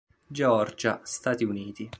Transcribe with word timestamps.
Georgia, 0.31 1.01
Stati 1.03 1.43
Uniti. 1.45 1.87